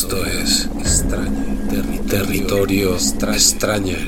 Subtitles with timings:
[0.00, 0.68] Esto es.
[2.08, 4.06] Territorio Extrañer.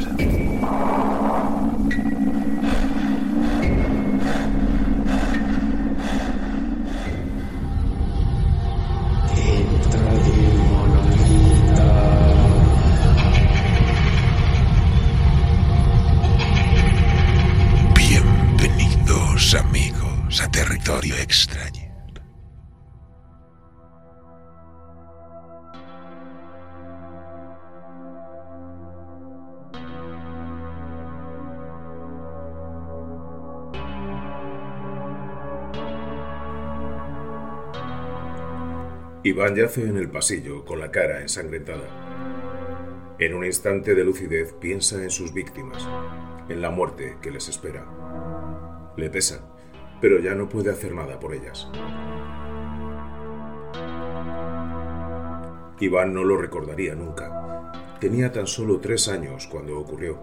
[39.23, 43.17] Iván yace en el pasillo con la cara ensangrentada.
[43.19, 45.87] En un instante de lucidez piensa en sus víctimas,
[46.49, 47.85] en la muerte que les espera.
[48.97, 49.43] Le pesa,
[50.01, 51.69] pero ya no puede hacer nada por ellas.
[55.81, 57.73] Iván no lo recordaría nunca.
[58.01, 60.19] Tenía tan solo tres años cuando ocurrió.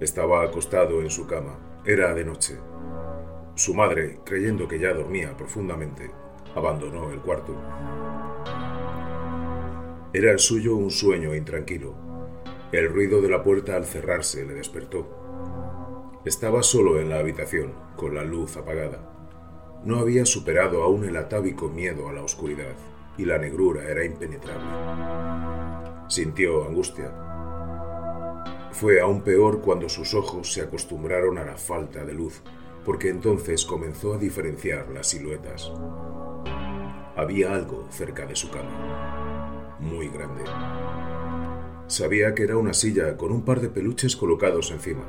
[0.00, 1.58] Estaba acostado en su cama.
[1.84, 2.56] Era de noche.
[3.54, 6.10] Su madre, creyendo que ya dormía profundamente,
[6.54, 7.54] abandonó el cuarto.
[10.14, 11.94] Era el suyo un sueño intranquilo.
[12.70, 15.22] El ruido de la puerta al cerrarse le despertó.
[16.24, 19.08] Estaba solo en la habitación, con la luz apagada.
[19.84, 22.76] No había superado aún el atávico miedo a la oscuridad,
[23.18, 24.70] y la negrura era impenetrable.
[26.08, 27.10] Sintió angustia.
[28.72, 32.42] Fue aún peor cuando sus ojos se acostumbraron a la falta de luz,
[32.84, 35.72] porque entonces comenzó a diferenciar las siluetas.
[37.14, 40.44] Había algo cerca de su cama, muy grande.
[41.86, 45.04] Sabía que era una silla con un par de peluches colocados encima.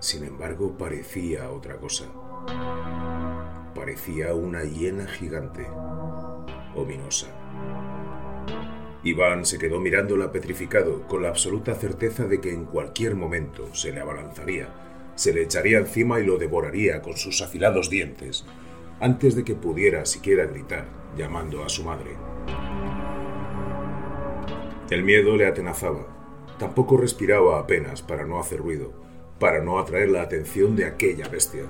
[0.00, 2.06] Sin embargo, parecía otra cosa.
[3.76, 5.68] Parecía una hiena gigante,
[6.74, 7.28] ominosa.
[9.04, 13.92] Iván se quedó mirándola petrificado, con la absoluta certeza de que en cualquier momento se
[13.92, 14.68] le abalanzaría,
[15.14, 18.44] se le echaría encima y lo devoraría con sus afilados dientes,
[19.00, 22.16] antes de que pudiera siquiera gritar, llamando a su madre.
[24.90, 26.06] El miedo le atenazaba.
[26.58, 28.92] Tampoco respiraba apenas para no hacer ruido,
[29.40, 31.64] para no atraer la atención de aquella bestia.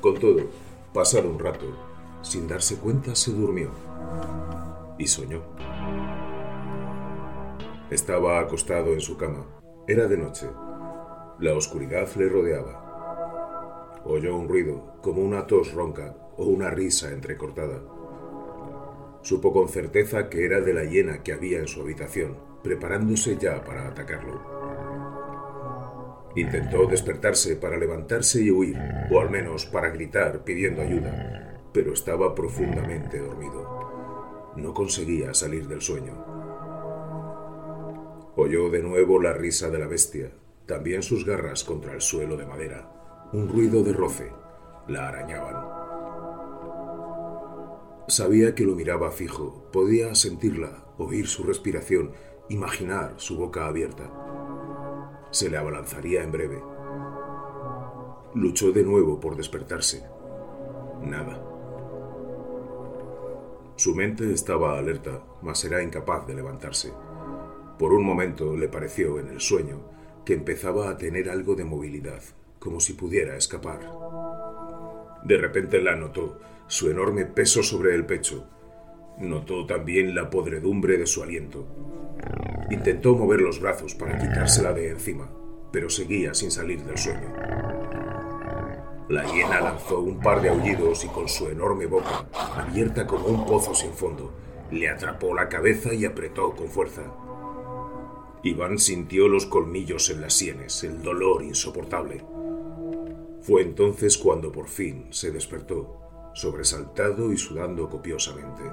[0.00, 0.48] Con todo,
[0.92, 1.66] pasado un rato,
[2.22, 3.70] sin darse cuenta, se durmió
[4.98, 5.42] y soñó.
[7.90, 9.46] Estaba acostado en su cama.
[9.86, 10.46] Era de noche.
[11.38, 12.85] La oscuridad le rodeaba.
[14.08, 17.82] Oyó un ruido, como una tos ronca o una risa entrecortada.
[19.22, 23.64] Supo con certeza que era de la hiena que había en su habitación, preparándose ya
[23.64, 24.40] para atacarlo.
[26.36, 28.78] Intentó despertarse para levantarse y huir,
[29.10, 34.52] o al menos para gritar pidiendo ayuda, pero estaba profundamente dormido.
[34.56, 36.14] No conseguía salir del sueño.
[38.36, 40.30] Oyó de nuevo la risa de la bestia,
[40.66, 42.95] también sus garras contra el suelo de madera,
[43.32, 44.30] un ruido de roce,
[44.86, 45.56] la arañaban.
[48.06, 52.12] Sabía que lo miraba fijo, podía sentirla, oír su respiración,
[52.48, 54.08] imaginar su boca abierta.
[55.32, 56.62] Se le abalanzaría en breve.
[58.34, 60.04] Luchó de nuevo por despertarse.
[61.02, 61.42] Nada.
[63.74, 66.92] Su mente estaba alerta, mas era incapaz de levantarse.
[67.76, 69.80] Por un momento le pareció en el sueño
[70.24, 72.22] que empezaba a tener algo de movilidad,
[72.66, 73.78] como si pudiera escapar.
[75.22, 78.48] De repente la notó, su enorme peso sobre el pecho.
[79.18, 81.64] Notó también la podredumbre de su aliento.
[82.68, 85.30] Intentó mover los brazos para quitársela de encima,
[85.70, 87.32] pero seguía sin salir del sueño.
[89.08, 92.26] La hiena lanzó un par de aullidos y con su enorme boca,
[92.56, 94.34] abierta como un pozo sin fondo,
[94.72, 97.02] le atrapó la cabeza y apretó con fuerza.
[98.42, 102.24] Iván sintió los colmillos en las sienes, el dolor insoportable.
[103.46, 108.64] Fue entonces cuando por fin se despertó, sobresaltado y sudando copiosamente.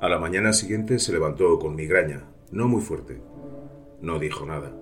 [0.00, 3.22] A la mañana siguiente se levantó con migraña, no muy fuerte.
[4.00, 4.72] No dijo nada.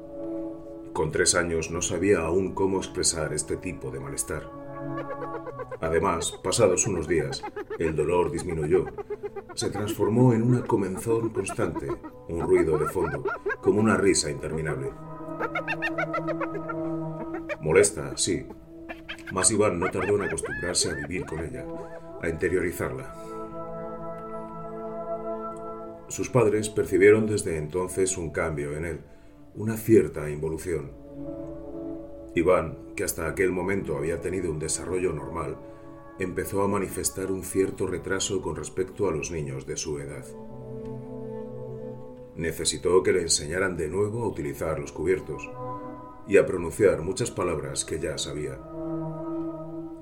[0.94, 4.50] Con tres años no sabía aún cómo expresar este tipo de malestar.
[5.82, 7.42] Además, pasados unos días,
[7.78, 8.86] el dolor disminuyó.
[9.52, 11.86] Se transformó en una comenzón constante,
[12.30, 13.24] un ruido de fondo,
[13.60, 14.90] como una risa interminable.
[17.66, 18.46] Molesta, sí,
[19.32, 21.66] mas Iván no tardó en acostumbrarse a vivir con ella,
[22.22, 23.12] a interiorizarla.
[26.06, 29.00] Sus padres percibieron desde entonces un cambio en él,
[29.56, 30.92] una cierta involución.
[32.36, 35.56] Iván, que hasta aquel momento había tenido un desarrollo normal,
[36.20, 40.24] empezó a manifestar un cierto retraso con respecto a los niños de su edad.
[42.36, 45.50] Necesitó que le enseñaran de nuevo a utilizar los cubiertos
[46.28, 48.58] y a pronunciar muchas palabras que ya sabía.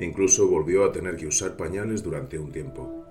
[0.00, 3.04] Incluso volvió a tener que usar pañales durante un tiempo.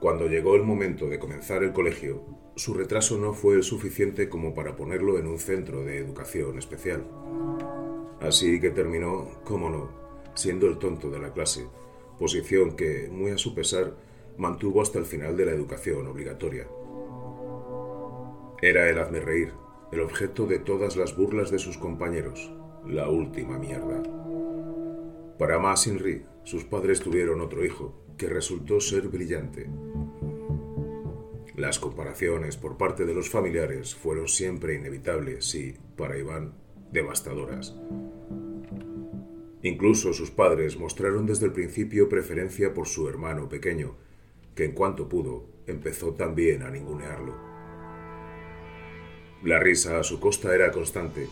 [0.00, 2.22] Cuando llegó el momento de comenzar el colegio,
[2.56, 7.04] su retraso no fue el suficiente como para ponerlo en un centro de educación especial.
[8.20, 9.88] Así que terminó, cómo no,
[10.34, 11.66] siendo el tonto de la clase,
[12.18, 13.94] posición que, muy a su pesar,
[14.36, 16.66] mantuvo hasta el final de la educación obligatoria.
[18.64, 19.52] Era el hazme reír,
[19.92, 22.50] el objeto de todas las burlas de sus compañeros,
[22.86, 24.02] la última mierda.
[25.38, 29.68] Para Ma Sinri, sus padres tuvieron otro hijo, que resultó ser brillante.
[31.54, 36.54] Las comparaciones por parte de los familiares fueron siempre inevitables y, para Iván,
[36.90, 37.76] devastadoras.
[39.62, 43.96] Incluso sus padres mostraron desde el principio preferencia por su hermano pequeño,
[44.54, 47.53] que en cuanto pudo empezó también a ningunearlo.
[49.44, 51.28] La risa a su costa era constante,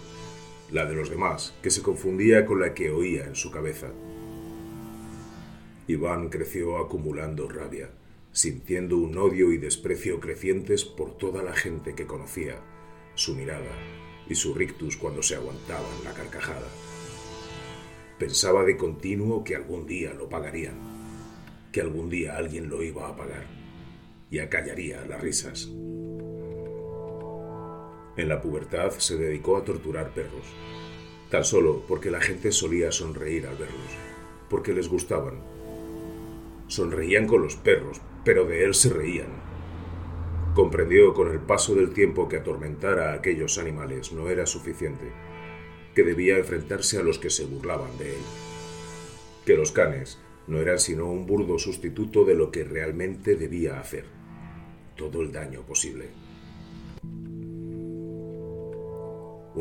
[0.70, 3.88] la de los demás, que se confundía con la que oía en su cabeza.
[5.86, 7.88] Iván creció acumulando rabia,
[8.30, 12.60] sintiendo un odio y desprecio crecientes por toda la gente que conocía,
[13.14, 13.74] su mirada
[14.28, 16.68] y su rictus cuando se aguantaban la carcajada.
[18.18, 20.74] Pensaba de continuo que algún día lo pagarían,
[21.72, 23.46] que algún día alguien lo iba a pagar
[24.30, 25.70] y acallaría las risas.
[28.16, 30.46] En la pubertad se dedicó a torturar perros,
[31.30, 33.96] tan solo porque la gente solía sonreír al verlos,
[34.50, 35.40] porque les gustaban.
[36.66, 39.30] Sonreían con los perros, pero de él se reían.
[40.54, 45.10] Comprendió con el paso del tiempo que atormentar a aquellos animales no era suficiente
[45.94, 48.22] que debía enfrentarse a los que se burlaban de él.
[49.44, 54.04] Que los canes no eran sino un burdo sustituto de lo que realmente debía hacer.
[54.96, 56.08] Todo el daño posible.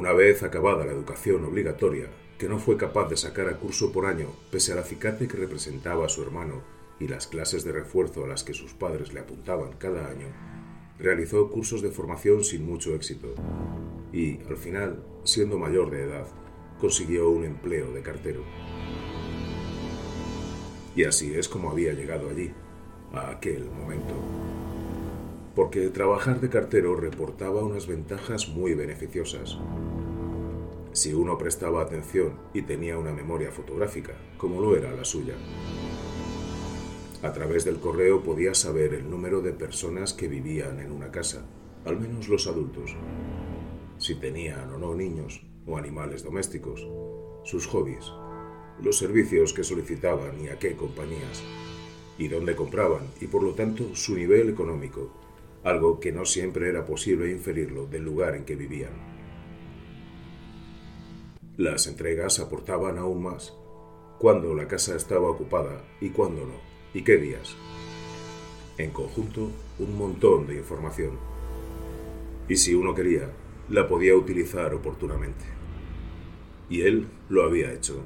[0.01, 2.07] Una vez acabada la educación obligatoria,
[2.39, 6.07] que no fue capaz de sacar a curso por año, pese al acicate que representaba
[6.07, 6.63] a su hermano
[6.99, 10.25] y las clases de refuerzo a las que sus padres le apuntaban cada año,
[10.97, 13.35] realizó cursos de formación sin mucho éxito
[14.11, 16.25] y, al final, siendo mayor de edad,
[16.79, 18.41] consiguió un empleo de cartero.
[20.95, 22.51] Y así es como había llegado allí,
[23.13, 24.15] a aquel momento.
[25.53, 29.59] Porque trabajar de cartero reportaba unas ventajas muy beneficiosas.
[30.93, 35.35] Si uno prestaba atención y tenía una memoria fotográfica, como lo era la suya,
[37.23, 41.45] a través del correo podía saber el número de personas que vivían en una casa,
[41.85, 42.95] al menos los adultos,
[43.99, 46.85] si tenían o no niños o animales domésticos,
[47.43, 48.11] sus hobbies,
[48.81, 51.41] los servicios que solicitaban y a qué compañías,
[52.17, 55.13] y dónde compraban, y por lo tanto su nivel económico,
[55.63, 59.10] algo que no siempre era posible inferirlo del lugar en que vivían.
[61.61, 63.53] Las entregas aportaban aún más,
[64.17, 66.55] cuando la casa estaba ocupada y cuándo no,
[66.91, 67.55] y qué días.
[68.79, 71.19] En conjunto, un montón de información.
[72.49, 73.29] Y si uno quería,
[73.69, 75.45] la podía utilizar oportunamente.
[76.67, 78.01] Y él lo había hecho.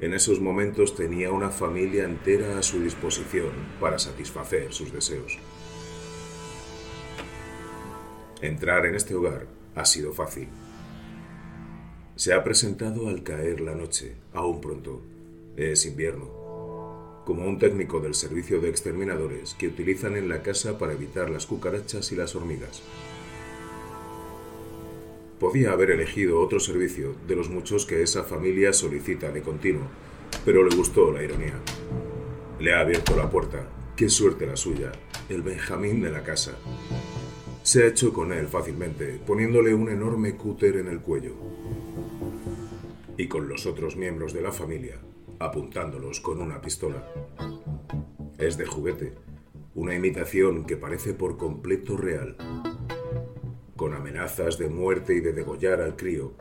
[0.00, 5.38] En esos momentos tenía una familia entera a su disposición para satisfacer sus deseos.
[8.40, 10.48] Entrar en este hogar ha sido fácil.
[12.16, 15.02] Se ha presentado al caer la noche, aún pronto.
[15.56, 17.22] Es invierno.
[17.26, 21.46] Como un técnico del servicio de exterminadores que utilizan en la casa para evitar las
[21.46, 22.82] cucarachas y las hormigas.
[25.40, 29.88] Podía haber elegido otro servicio de los muchos que esa familia solicita de continuo,
[30.44, 31.58] pero le gustó la ironía.
[32.60, 33.66] Le ha abierto la puerta.
[33.96, 34.92] Qué suerte la suya,
[35.28, 36.56] el Benjamín de la casa.
[37.74, 41.34] Se ha hecho con él fácilmente, poniéndole un enorme cúter en el cuello.
[43.16, 45.00] Y con los otros miembros de la familia,
[45.40, 47.04] apuntándolos con una pistola.
[48.38, 49.14] Es de juguete,
[49.74, 52.36] una imitación que parece por completo real
[53.74, 56.34] con amenazas de muerte y de degollar al crío,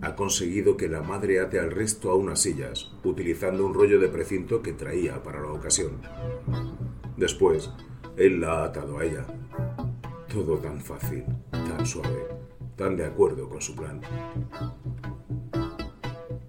[0.00, 4.08] ha conseguido que la madre ate al resto a unas sillas, utilizando un rollo de
[4.08, 6.00] precinto que traía para la ocasión.
[7.18, 7.68] Después,
[8.16, 9.26] él la ha atado a ella.
[10.32, 12.26] Todo tan fácil, tan suave,
[12.76, 14.00] tan de acuerdo con su plan.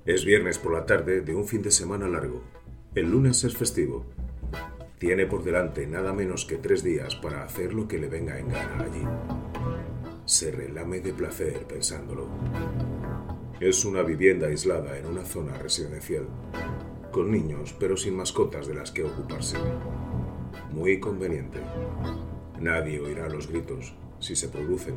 [0.06, 2.44] Es viernes por la tarde de un fin de semana largo.
[2.96, 4.06] El lunes es festivo.
[4.98, 8.50] Tiene por delante nada menos que tres días para hacer lo que le venga en
[8.50, 9.06] gana allí
[10.30, 12.28] se relame de placer pensándolo.
[13.60, 16.28] Es una vivienda aislada en una zona residencial,
[17.12, 19.58] con niños pero sin mascotas de las que ocuparse.
[20.72, 21.60] Muy conveniente.
[22.60, 24.96] Nadie oirá los gritos si se producen.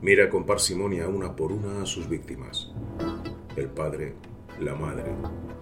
[0.00, 2.70] Mira con parsimonia una por una a sus víctimas.
[3.56, 4.14] El padre,
[4.60, 5.12] la madre,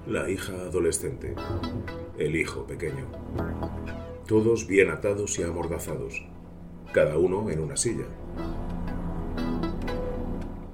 [0.06, 1.34] la hija adolescente,
[2.18, 3.06] el hijo pequeño.
[4.26, 6.26] Todos bien atados y amordazados,
[6.92, 8.06] cada uno en una silla.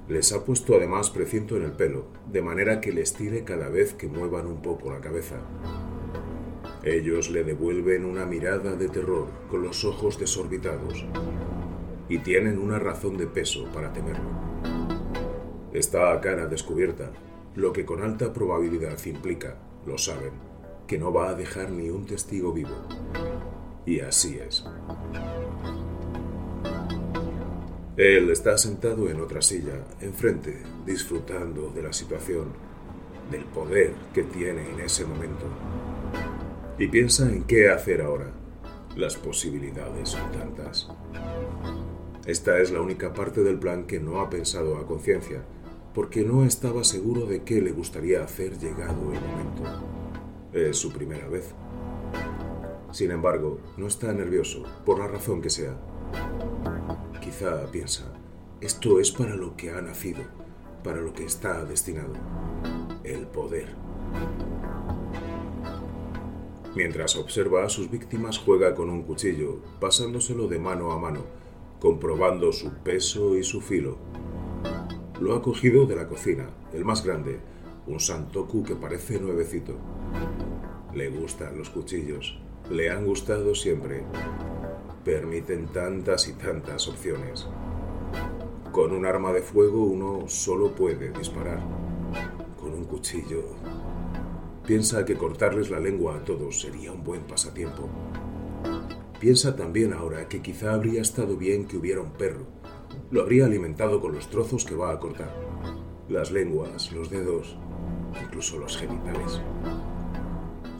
[0.09, 3.93] Les ha puesto además precinto en el pelo, de manera que les tire cada vez
[3.93, 5.37] que muevan un poco la cabeza.
[6.89, 11.05] Ellos le devuelven una mirada de terror con los ojos desorbitados
[12.09, 14.27] y tienen una razón de peso para temerlo.
[15.71, 17.11] Está a cara descubierta,
[17.53, 19.55] lo que con alta probabilidad implica,
[19.85, 20.31] lo saben,
[20.87, 22.87] que no va a dejar ni un testigo vivo.
[23.85, 24.65] Y así es.
[27.97, 32.47] Él está sentado en otra silla, enfrente, disfrutando de la situación,
[33.29, 35.45] del poder que tiene en ese momento.
[36.79, 38.31] Y piensa en qué hacer ahora.
[38.95, 40.89] Las posibilidades son tantas.
[42.25, 45.43] Esta es la única parte del plan que no ha pensado a conciencia,
[45.93, 49.63] porque no estaba seguro de qué le gustaría hacer llegado el momento.
[50.53, 51.53] Es su primera vez.
[52.91, 55.75] Sin embargo, no está nervioso, por la razón que sea.
[57.21, 58.05] Quizá piensa,
[58.61, 60.21] esto es para lo que ha nacido,
[60.81, 62.13] para lo que está destinado.
[63.03, 63.67] El poder.
[66.79, 71.25] Mientras observa a sus víctimas juega con un cuchillo, pasándoselo de mano a mano,
[71.81, 73.97] comprobando su peso y su filo.
[75.19, 77.37] Lo ha cogido de la cocina, el más grande,
[77.85, 79.73] un santoku que parece nuevecito.
[80.93, 82.39] Le gustan los cuchillos,
[82.71, 84.05] le han gustado siempre.
[85.03, 87.45] Permiten tantas y tantas opciones.
[88.71, 91.59] Con un arma de fuego uno solo puede disparar.
[92.57, 93.43] Con un cuchillo...
[94.69, 97.89] Piensa que cortarles la lengua a todos sería un buen pasatiempo.
[99.19, 102.45] Piensa también ahora que quizá habría estado bien que hubiera un perro.
[103.09, 105.33] Lo habría alimentado con los trozos que va a cortar.
[106.07, 107.57] Las lenguas, los dedos,
[108.23, 109.41] incluso los genitales.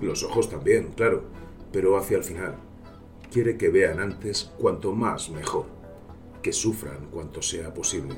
[0.03, 1.23] Los ojos también, claro,
[1.71, 2.57] pero hacia el final.
[3.31, 5.65] Quiere que vean antes cuanto más mejor.
[6.43, 8.13] Que sufran cuanto sea posible.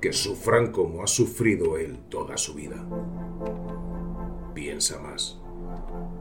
[0.00, 2.86] Que sufran como ha sufrido él toda su vida.
[4.80, 5.38] Piensa más.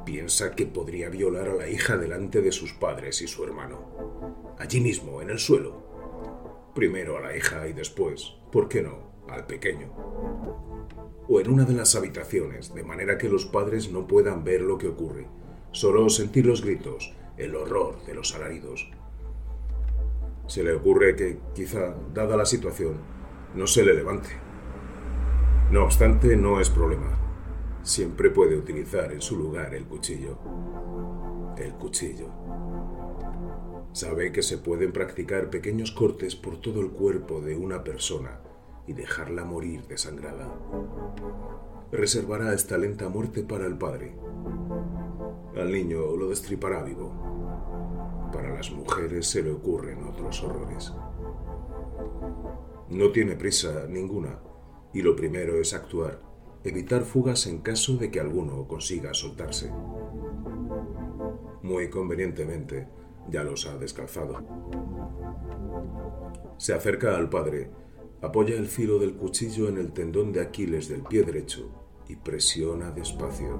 [0.06, 4.56] Piensa que podría violar a la hija delante de sus padres y su hermano.
[4.58, 5.82] Allí mismo, en el suelo.
[6.76, 9.94] Primero a la hija y después, ¿por qué no?, al pequeño.
[11.30, 14.78] O en una de las habitaciones, de manera que los padres no puedan ver lo
[14.78, 15.28] que ocurre,
[15.72, 18.92] solo sentir los gritos, el horror de los alaridos.
[20.48, 22.98] Se le ocurre que, quizá, dada la situación,
[23.56, 24.32] no se le levante.
[25.72, 27.19] No obstante, no es problema.
[27.90, 30.38] Siempre puede utilizar en su lugar el cuchillo.
[31.58, 32.28] El cuchillo.
[33.94, 38.42] Sabe que se pueden practicar pequeños cortes por todo el cuerpo de una persona
[38.86, 40.54] y dejarla morir desangrada.
[41.92, 44.14] Reservará esta lenta muerte para el padre.
[45.58, 47.12] Al niño lo destripará vivo.
[48.32, 50.94] Para las mujeres se le ocurren otros horrores.
[52.90, 54.38] No tiene prisa ninguna
[54.94, 56.29] y lo primero es actuar
[56.64, 59.72] evitar fugas en caso de que alguno consiga soltarse.
[61.62, 62.88] Muy convenientemente,
[63.30, 64.40] ya los ha descalzado.
[66.58, 67.70] Se acerca al padre,
[68.22, 71.70] apoya el filo del cuchillo en el tendón de Aquiles del pie derecho
[72.08, 73.60] y presiona despacio.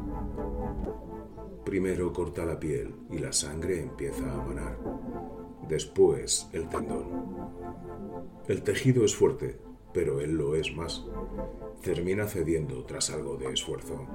[1.64, 4.80] Primero corta la piel y la sangre empieza a manar.
[5.68, 7.06] Después el tendón.
[8.48, 9.60] El tejido es fuerte,
[9.94, 11.06] pero él lo es más
[11.82, 14.06] termina cediendo tras algo de esfuerzo.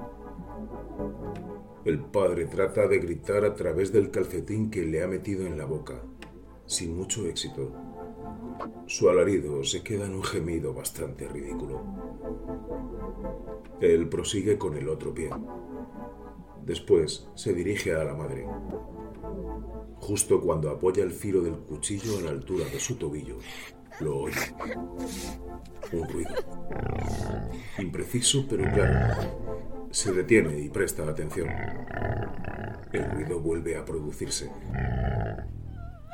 [1.83, 5.65] El padre trata de gritar a través del calcetín que le ha metido en la
[5.65, 6.01] boca,
[6.65, 7.71] sin mucho éxito.
[8.87, 11.81] Su alarido se queda en un gemido bastante ridículo.
[13.81, 15.29] Él prosigue con el otro pie.
[16.65, 18.47] Después se dirige a la madre.
[19.99, 23.37] Justo cuando apoya el filo del cuchillo a la altura de su tobillo,
[23.99, 24.55] lo oye.
[25.91, 26.35] Un ruido.
[27.79, 29.87] Impreciso pero claro.
[29.91, 31.49] Se detiene y presta atención.
[32.91, 34.51] El ruido vuelve a producirse.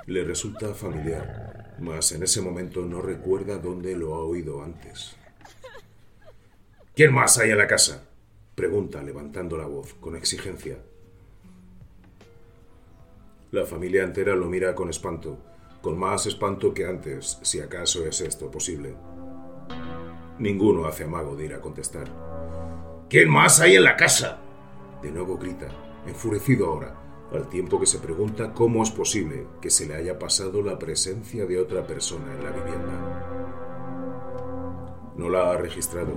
[0.07, 5.15] Le resulta familiar, mas en ese momento no recuerda dónde lo ha oído antes.
[6.95, 8.03] ¿Quién más hay en la casa?
[8.55, 10.77] Pregunta levantando la voz con exigencia.
[13.51, 15.50] La familia entera lo mira con espanto
[15.81, 18.95] con más espanto que antes, si acaso es esto posible.
[20.37, 22.07] Ninguno hace amago de ir a contestar.
[23.09, 24.39] ¿Quién más hay en la casa?
[25.01, 25.67] De nuevo grita,
[26.07, 26.95] enfurecido ahora,
[27.31, 31.45] al tiempo que se pregunta cómo es posible que se le haya pasado la presencia
[31.45, 33.31] de otra persona en la vivienda.
[35.15, 36.13] No la ha registrado.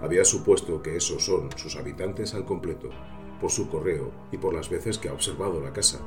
[0.00, 2.90] Había supuesto que esos son sus habitantes al completo,
[3.40, 6.00] por su correo y por las veces que ha observado la casa.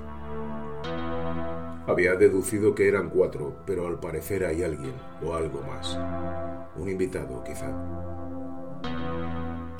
[1.88, 5.98] Había deducido que eran cuatro, pero al parecer hay alguien o algo más.
[6.75, 7.72] Un invitado, quizá.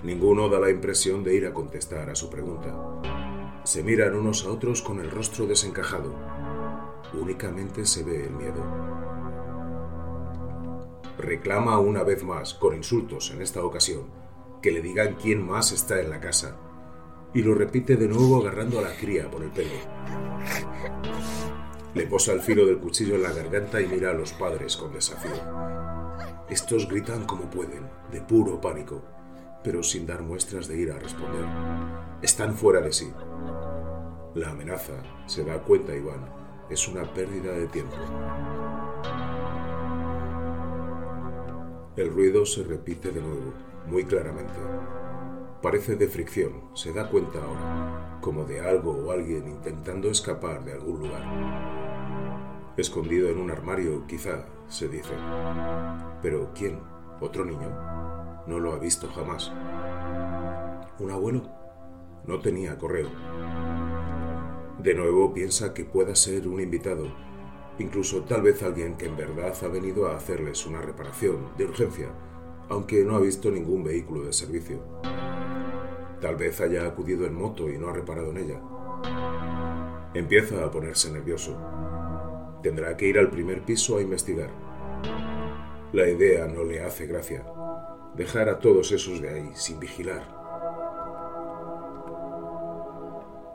[0.04, 2.76] Ninguno da la impresión de ir a contestar a su pregunta.
[3.64, 6.14] Se miran unos a otros con el rostro desencajado.
[7.20, 8.64] Únicamente se ve el miedo.
[11.18, 14.04] Reclama una vez más, con insultos en esta ocasión,
[14.62, 16.56] que le digan quién más está en la casa.
[17.34, 20.35] Y lo repite de nuevo agarrando a la cría por el pelo.
[21.96, 24.92] Le posa el filo del cuchillo en la garganta y mira a los padres con
[24.92, 25.32] desafío.
[26.50, 29.02] Estos gritan como pueden, de puro pánico,
[29.64, 31.46] pero sin dar muestras de ir a responder.
[32.22, 33.14] Están fuera de sí.
[34.34, 34.92] La amenaza,
[35.26, 36.30] se da cuenta Iván,
[36.70, 37.96] es una pérdida de tiempo.
[41.96, 43.54] El ruido se repite de nuevo,
[43.88, 44.60] muy claramente.
[45.62, 50.74] Parece de fricción, se da cuenta ahora, como de algo o alguien intentando escapar de
[50.74, 51.75] algún lugar.
[52.78, 55.14] Escondido en un armario, quizá, se dice.
[56.22, 56.80] Pero ¿quién?
[57.22, 57.70] ¿Otro niño?
[58.48, 59.50] No lo ha visto jamás.
[61.00, 61.44] ¿Un abuelo?
[62.26, 63.10] No tenía correo.
[64.78, 67.08] De nuevo piensa que pueda ser un invitado,
[67.80, 72.10] incluso tal vez alguien que en verdad ha venido a hacerles una reparación de urgencia,
[72.68, 74.80] aunque no ha visto ningún vehículo de servicio.
[76.20, 78.62] Tal vez haya acudido en moto y no ha reparado en ella.
[80.14, 81.58] Empieza a ponerse nervioso.
[82.62, 84.50] Tendrá que ir al primer piso a investigar.
[85.94, 87.46] La idea no le hace gracia.
[88.16, 90.24] Dejar a todos esos de ahí sin vigilar.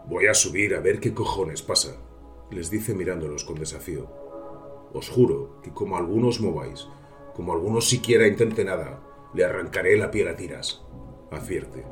[0.06, 1.96] Voy a subir a ver qué cojones pasa,
[2.50, 4.08] les dice mirándolos con desafío.
[4.92, 6.88] Os juro que como algunos mováis,
[7.34, 9.00] como algunos siquiera intente nada,
[9.34, 10.82] le arrancaré la piel a tiras.
[11.30, 11.84] Advierte.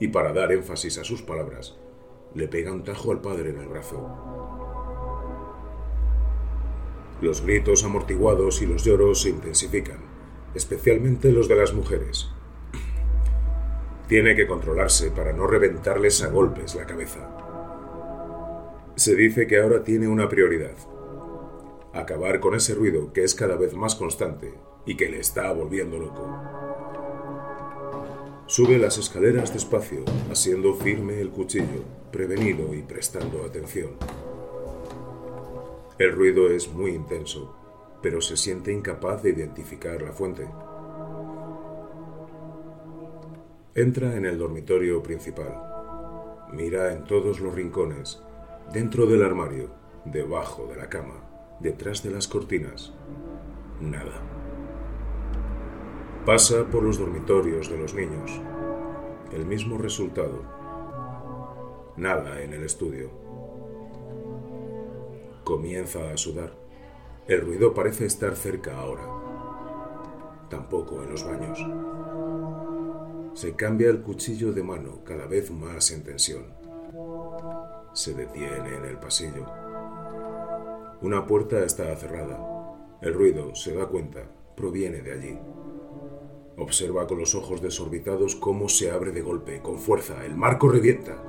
[0.00, 1.78] Y para dar énfasis a sus palabras,
[2.34, 4.41] le pega un tajo al padre en el brazo.
[7.22, 9.98] Los gritos amortiguados y los lloros se intensifican,
[10.56, 12.28] especialmente los de las mujeres.
[14.08, 17.20] Tiene que controlarse para no reventarles a golpes la cabeza.
[18.96, 20.74] Se dice que ahora tiene una prioridad.
[21.92, 24.52] Acabar con ese ruido que es cada vez más constante
[24.84, 26.28] y que le está volviendo loco.
[28.46, 33.92] Sube las escaleras despacio, asiendo firme el cuchillo, prevenido y prestando atención.
[35.98, 37.54] El ruido es muy intenso,
[38.00, 40.48] pero se siente incapaz de identificar la fuente.
[43.74, 45.54] Entra en el dormitorio principal.
[46.52, 48.22] Mira en todos los rincones,
[48.72, 49.70] dentro del armario,
[50.06, 51.24] debajo de la cama,
[51.60, 52.92] detrás de las cortinas.
[53.80, 54.20] Nada.
[56.24, 58.30] Pasa por los dormitorios de los niños.
[59.32, 60.42] El mismo resultado.
[61.96, 63.21] Nada en el estudio.
[65.44, 66.52] Comienza a sudar.
[67.26, 69.02] El ruido parece estar cerca ahora.
[70.48, 71.58] Tampoco en los baños.
[73.34, 76.44] Se cambia el cuchillo de mano cada vez más en tensión.
[77.92, 79.46] Se detiene en el pasillo.
[81.00, 82.38] Una puerta está cerrada.
[83.00, 84.22] El ruido, se da cuenta,
[84.56, 85.38] proviene de allí.
[86.56, 91.20] Observa con los ojos desorbitados cómo se abre de golpe, con fuerza, el marco revienta.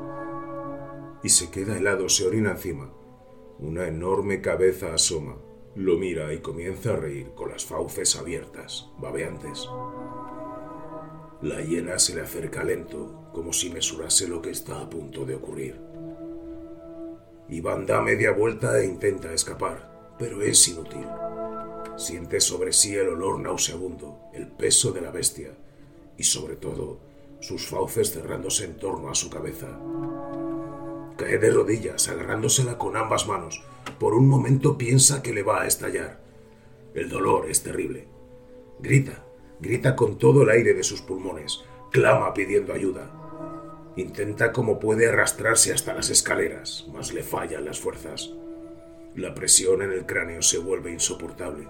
[1.23, 2.91] Y se queda helado, se orina encima.
[3.63, 5.37] Una enorme cabeza asoma,
[5.75, 9.69] lo mira y comienza a reír con las fauces abiertas, babeantes.
[11.41, 15.35] La hiena se le acerca lento, como si mesurase lo que está a punto de
[15.35, 15.79] ocurrir.
[17.47, 21.07] Iván da media vuelta e intenta escapar, pero es inútil.
[21.95, 25.55] Siente sobre sí el olor nauseabundo, el peso de la bestia
[26.17, 26.99] y sobre todo
[27.39, 29.69] sus fauces cerrándose en torno a su cabeza.
[31.17, 33.63] Cae de rodillas, agarrándosela con ambas manos.
[33.99, 36.19] Por un momento piensa que le va a estallar.
[36.95, 38.07] El dolor es terrible.
[38.79, 39.23] Grita,
[39.59, 43.11] grita con todo el aire de sus pulmones, clama pidiendo ayuda.
[43.95, 48.31] Intenta como puede arrastrarse hasta las escaleras, mas le fallan las fuerzas.
[49.15, 51.67] La presión en el cráneo se vuelve insoportable.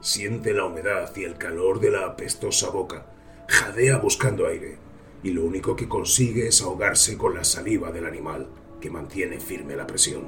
[0.00, 3.04] Siente la humedad y el calor de la apestosa boca.
[3.46, 4.87] Jadea buscando aire
[5.22, 8.48] y lo único que consigue es ahogarse con la saliva del animal
[8.80, 10.26] que mantiene firme la presión.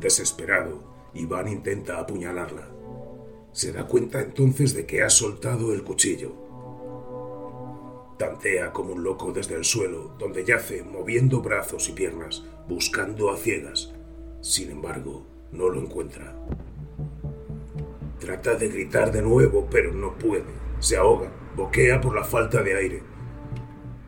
[0.00, 0.82] Desesperado,
[1.14, 2.68] Iván intenta apuñalarla.
[3.52, 6.32] Se da cuenta entonces de que ha soltado el cuchillo.
[8.16, 13.36] Tantea como un loco desde el suelo, donde yace, moviendo brazos y piernas, buscando a
[13.36, 13.92] ciegas.
[14.40, 16.36] Sin embargo, no lo encuentra.
[18.20, 20.69] Trata de gritar de nuevo, pero no puede.
[20.80, 23.02] Se ahoga, boquea por la falta de aire.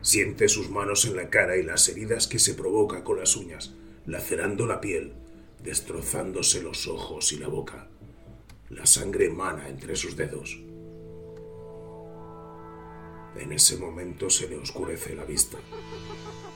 [0.01, 3.75] Siente sus manos en la cara y las heridas que se provoca con las uñas,
[4.07, 5.13] lacerando la piel,
[5.61, 7.89] destrozándose los ojos y la boca.
[8.71, 10.59] La sangre emana entre sus dedos.
[13.37, 15.59] En ese momento se le oscurece la vista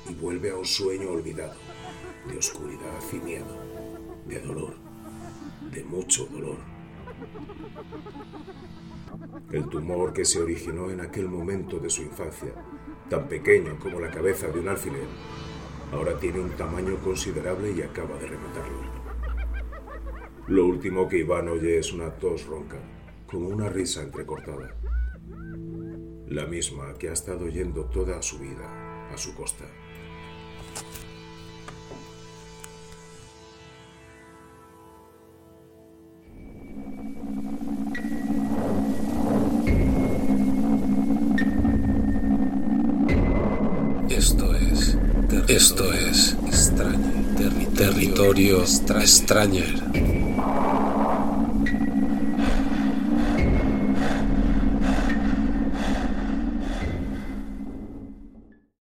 [0.09, 1.55] y vuelve a un sueño olvidado,
[2.27, 3.55] de oscuridad y miedo,
[4.25, 4.73] de dolor,
[5.71, 6.57] de mucho dolor.
[9.51, 12.51] El tumor que se originó en aquel momento de su infancia,
[13.09, 15.07] tan pequeño como la cabeza de un alfiler,
[15.93, 18.81] ahora tiene un tamaño considerable y acaba de rematarlo.
[20.47, 22.77] Lo último que Iván oye es una tos ronca,
[23.25, 24.75] como una risa entrecortada.
[26.27, 29.63] La misma que ha estado oyendo toda su vida a su costa.
[48.37, 48.77] Extraña.
[48.85, 50.76] territorio extrañer.